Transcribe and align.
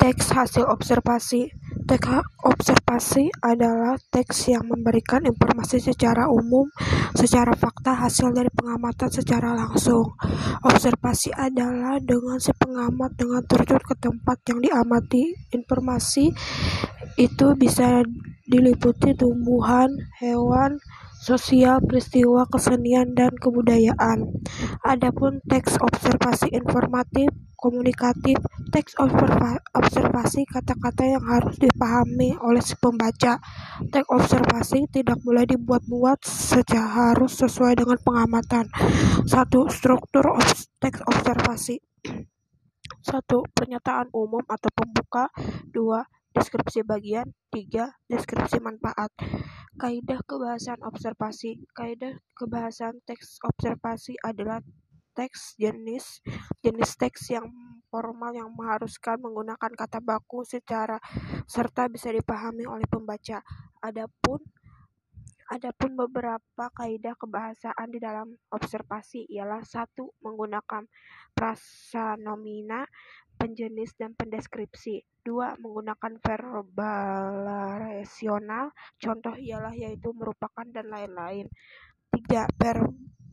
Teks 0.00 0.32
hasil 0.32 0.64
observasi. 0.64 1.52
Teks 1.84 2.08
observasi 2.40 3.28
adalah 3.44 4.00
teks 4.08 4.48
yang 4.48 4.64
memberikan 4.64 5.20
informasi 5.28 5.76
secara 5.76 6.24
umum, 6.32 6.64
secara 7.12 7.52
fakta 7.52 7.92
hasil 7.92 8.32
dari 8.32 8.48
pengamatan 8.48 9.12
secara 9.12 9.52
langsung. 9.52 10.16
Observasi 10.64 11.36
adalah 11.36 12.00
dengan 12.00 12.40
si 12.40 12.48
pengamat 12.56 13.12
dengan 13.12 13.44
terjun 13.44 13.82
ke 13.84 13.94
tempat 14.00 14.40
yang 14.48 14.58
diamati. 14.64 15.36
Informasi 15.52 16.32
itu 17.20 17.46
bisa 17.60 18.00
diliputi 18.48 19.12
tumbuhan, 19.12 19.92
hewan, 20.16 20.80
sosial, 21.20 21.84
peristiwa, 21.84 22.48
kesenian, 22.48 23.12
dan 23.12 23.36
kebudayaan. 23.36 24.32
Adapun 24.82 25.44
teks 25.44 25.76
observasi 25.76 26.48
informatif 26.56 27.28
komunikatif, 27.60 28.40
teks 28.72 28.96
observasi 29.76 30.48
kata-kata 30.48 31.04
yang 31.04 31.24
harus 31.28 31.60
dipahami 31.60 32.32
oleh 32.40 32.64
si 32.64 32.72
pembaca. 32.80 33.36
Teks 33.92 34.08
observasi 34.08 34.88
tidak 34.88 35.20
boleh 35.20 35.44
dibuat-buat 35.44 36.24
secara 36.24 37.12
harus 37.12 37.36
sesuai 37.36 37.84
dengan 37.84 38.00
pengamatan. 38.00 38.64
Satu, 39.28 39.68
struktur 39.68 40.24
teks 40.80 41.04
observasi. 41.04 41.76
Satu, 43.04 43.44
pernyataan 43.52 44.08
umum 44.16 44.42
atau 44.48 44.72
pembuka. 44.72 45.28
Dua, 45.68 46.00
deskripsi 46.32 46.80
bagian. 46.80 47.28
Tiga, 47.52 47.92
deskripsi 48.08 48.56
manfaat. 48.64 49.12
Kaidah 49.78 50.18
kebahasan 50.26 50.82
observasi. 50.82 51.62
Kaidah 51.76 52.18
kebahasan 52.34 52.98
teks 53.06 53.38
observasi 53.46 54.18
adalah 54.24 54.58
teks 55.14 55.58
jenis 55.58 56.22
jenis 56.62 56.94
teks 56.94 57.34
yang 57.34 57.50
formal 57.90 58.30
yang 58.30 58.48
mengharuskan 58.54 59.18
menggunakan 59.18 59.74
kata 59.74 59.98
baku 59.98 60.46
secara 60.46 60.96
serta 61.50 61.90
bisa 61.90 62.14
dipahami 62.14 62.64
oleh 62.64 62.86
pembaca. 62.86 63.42
Adapun 63.82 64.38
adapun 65.50 65.98
beberapa 65.98 66.70
kaidah 66.78 67.18
kebahasaan 67.18 67.90
di 67.90 67.98
dalam 67.98 68.30
observasi 68.54 69.26
ialah 69.34 69.66
satu 69.66 70.14
menggunakan 70.22 70.86
prasa 71.34 72.14
nomina, 72.14 72.86
penjenis 73.34 73.98
dan 73.98 74.14
pendeskripsi. 74.14 75.02
Dua, 75.20 75.58
menggunakan 75.58 76.22
verbal 76.22 77.24
rasional, 78.00 78.72
contoh 78.96 79.36
ialah 79.36 79.76
yaitu 79.76 80.10
merupakan 80.16 80.64
dan 80.72 80.88
lain-lain. 80.88 81.46
Tiga, 82.10 82.48
verb 82.56 82.90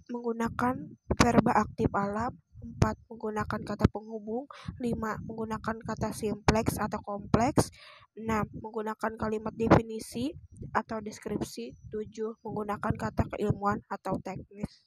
menggunakan 0.07 0.75
verba 1.19 1.51
aktif 1.59 1.91
alam, 1.91 2.31
4. 2.63 3.11
Menggunakan 3.11 3.61
kata 3.63 3.85
penghubung 3.91 4.49
5. 4.81 5.21
Menggunakan 5.27 5.77
kata 5.83 6.09
simpleks 6.11 6.81
atau 6.81 6.99
kompleks 7.03 7.69
6. 8.17 8.49
Menggunakan 8.63 9.13
kalimat 9.15 9.53
definisi 9.53 10.33
atau 10.73 10.97
deskripsi 11.03 11.75
7. 11.93 12.41
Menggunakan 12.41 12.93
kata 12.97 13.23
keilmuan 13.35 13.83
atau 13.87 14.17
teknis 14.19 14.86